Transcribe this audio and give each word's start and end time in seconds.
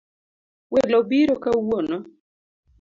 Welo 0.73 0.99
biro 1.09 1.35
kawuono 1.43 1.97